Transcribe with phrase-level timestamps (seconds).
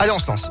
[0.00, 0.50] Allez, on se lance.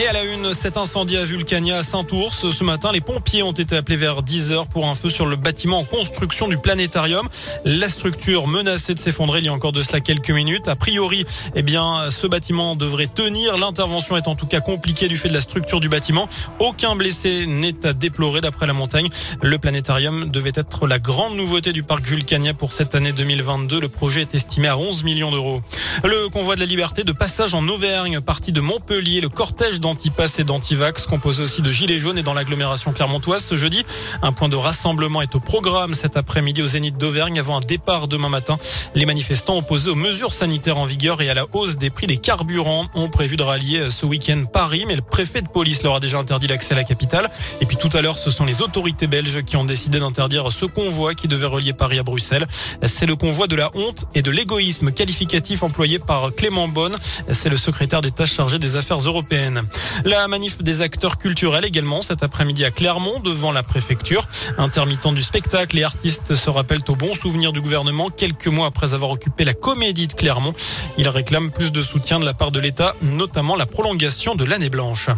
[0.00, 2.52] Et à la une, cet incendie à Vulcania à Saint-Ours.
[2.52, 5.36] Ce matin, les pompiers ont été appelés vers 10 heures pour un feu sur le
[5.36, 7.28] bâtiment en construction du planétarium.
[7.66, 10.68] La structure menacée de s'effondrer il y a encore de cela quelques minutes.
[10.68, 13.58] A priori, eh bien, ce bâtiment devrait tenir.
[13.58, 16.30] L'intervention est en tout cas compliquée du fait de la structure du bâtiment.
[16.60, 19.08] Aucun blessé n'est à déplorer d'après la montagne.
[19.42, 23.78] Le planétarium devait être la grande nouveauté du parc Vulcania pour cette année 2022.
[23.78, 25.60] Le projet est estimé à 11 millions d'euros.
[26.04, 30.38] Le convoi de la liberté de passage en Auvergne, parti de Montpellier, le cortège d'antipass
[30.38, 33.82] et d'antivax, composé aussi de gilets jaunes et dans l'agglomération clermontoise ce jeudi.
[34.22, 38.06] Un point de rassemblement est au programme cet après-midi au Zénith d'Auvergne avant un départ
[38.06, 38.56] demain matin.
[38.94, 42.18] Les manifestants opposés aux mesures sanitaires en vigueur et à la hausse des prix des
[42.18, 46.00] carburants ont prévu de rallier ce week-end Paris, mais le préfet de police leur a
[46.00, 47.28] déjà interdit l'accès à la capitale.
[47.60, 50.66] Et puis tout à l'heure, ce sont les autorités belges qui ont décidé d'interdire ce
[50.66, 52.46] convoi qui devait relier Paris à Bruxelles.
[52.86, 56.94] C'est le convoi de la honte et de l'égoïsme qualificatif employé par Clément Bonne.
[57.28, 59.62] C'est le secrétaire d'État chargé des affaires européennes.
[60.04, 64.26] La manif des acteurs culturels également cet après-midi à Clermont devant la préfecture.
[64.58, 68.94] Intermittents du spectacle et artistes se rappellent au bon souvenir du gouvernement quelques mois après
[68.94, 70.54] avoir occupé la comédie de Clermont.
[70.98, 74.70] Ils réclament plus de soutien de la part de l'État, notamment la prolongation de l'année
[74.70, 75.08] blanche.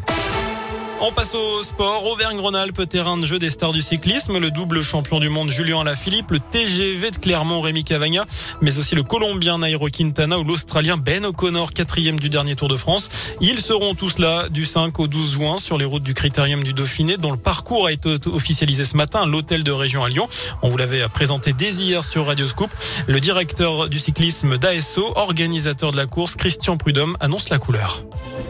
[1.05, 2.06] On passe au sport.
[2.06, 4.39] Auvergne-Rhône-Alpes, terrain de jeu des stars du cyclisme.
[4.39, 8.25] Le double champion du monde Julien Alaphilippe, le TGV de Clermont Rémi Cavagna,
[8.61, 12.77] mais aussi le Colombien Nairo Quintana ou l'Australien Ben O'Connor, quatrième du dernier Tour de
[12.77, 13.08] France.
[13.41, 16.73] Ils seront tous là du 5 au 12 juin sur les routes du Critérium du
[16.73, 20.28] Dauphiné, dont le parcours a été officialisé ce matin à l'hôtel de région à Lyon.
[20.62, 22.70] On vous l'avait présenté dès hier sur Radio Scoop.
[23.08, 28.05] Le directeur du cyclisme d'ASO, organisateur de la course, Christian Prudhomme, annonce la couleur.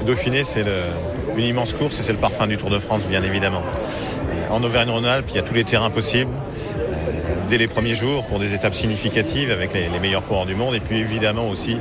[0.06, 0.67] Dauphiné, c'est
[1.37, 3.63] une immense course c'est le parfum du Tour de France, bien évidemment.
[4.51, 8.39] En Auvergne-Rhône-Alpes, il y a tous les terrains possibles euh, dès les premiers jours pour
[8.39, 11.79] des étapes significatives avec les, meilleurs coureurs du monde et puis évidemment aussi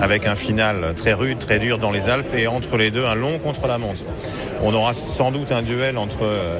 [0.00, 3.14] avec un final très rude, très dur dans les Alpes et entre les deux un
[3.14, 4.04] long contre-la-montre.
[4.62, 6.58] On aura sans doute un duel entre euh,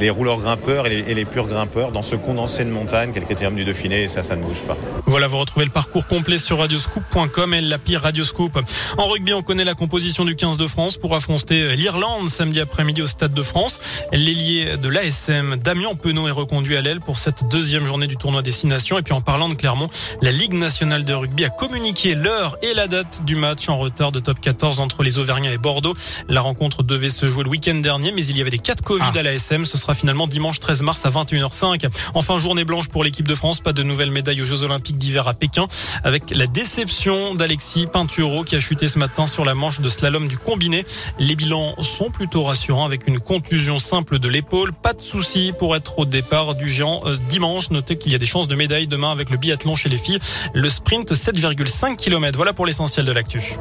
[0.00, 3.64] les rouleurs grimpeurs et les, purs grimpeurs dans ce condensé de montagne, quel critérium du
[3.64, 4.76] Dauphiné, et ça, ça ne bouge pas.
[5.06, 8.58] Voilà, vous retrouvez le parcours complet sur radioscoop.com et l'appli Radioscoop.
[8.98, 13.02] En rugby, on connaît la composition du 15 de France pour affronter l'Irlande samedi après-midi
[13.02, 13.78] au Stade de France.
[14.12, 18.42] L'ailier de l'ASM, Damien Penaud, est reconduit à l'aile pour cette deuxième journée du tournoi
[18.42, 18.98] Destination.
[18.98, 19.88] Et puis en parlant de Clermont,
[20.20, 24.12] la Ligue nationale de rugby a communiqué l'heure et la date du match en retard
[24.12, 25.94] de top 14 entre les Auvergnats et Bordeaux.
[26.28, 28.82] La rencontre devait se jouer le week-end dernier, mais il y avait des cas de
[28.82, 29.18] Covid ah.
[29.18, 29.64] à l'ASM.
[29.64, 31.88] Ce sera finalement dimanche 13 mars à 21h05.
[32.14, 33.60] Enfin, journée blanche pour l'équipe de France.
[33.60, 35.66] Pas de nouvelles médailles aux Jeux Olympiques d'hiver à Pékin
[36.04, 40.28] avec la déception d'Alexis Pinturo qui a chuté ce matin sur la manche de slalom
[40.28, 40.84] du combiné.
[41.18, 44.72] Les bilans sont plutôt rassurants avec une contusion simple de l'épaule.
[44.72, 47.70] Pas de souci pour être au départ du géant euh, dimanche.
[47.70, 50.20] Notez qu'il y a des chances de médaille demain avec le biathlon chez les filles.
[50.54, 52.36] Le sprint 7,5 km.
[52.36, 53.56] Voilà pour l'essentiel de l'actu.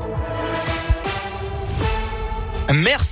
[2.74, 3.09] Merci.